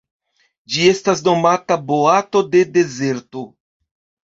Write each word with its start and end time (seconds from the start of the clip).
Ĝi 0.75 0.87
estas 0.93 1.21
nomata 1.29 1.79
boato 1.93 2.45
de 2.51 2.67
dezerto. 2.77 3.51